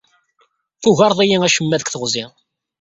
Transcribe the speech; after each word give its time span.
Tugareḍ-iyi 0.81 1.37
acemma 1.47 1.77
deg 1.79 1.89
teɣzi. 1.89 2.25